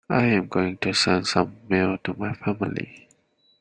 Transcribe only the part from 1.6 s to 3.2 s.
mail to my family.